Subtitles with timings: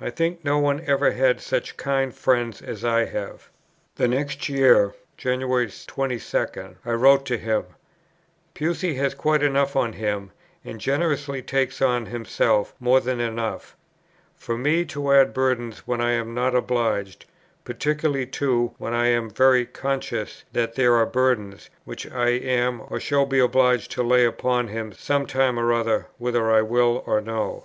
[0.00, 3.50] I think no one ever had such kind friends as I have."
[3.96, 7.64] The next year, January 22, I wrote to him:
[8.54, 10.30] "Pusey has quite enough on him,
[10.64, 13.76] and generously takes on himself more than enough,
[14.38, 17.26] for me to add burdens when I am not obliged;
[17.64, 22.98] particularly too, when I am very conscious, that there are burdens, which I am or
[23.00, 27.20] shall be obliged to lay upon him some time or other, whether I will or
[27.20, 27.64] no."